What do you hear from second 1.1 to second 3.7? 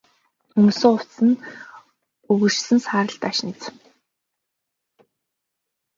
нь өгөршсөн саарал даашинз.